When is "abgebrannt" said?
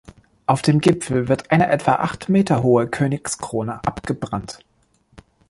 3.85-4.57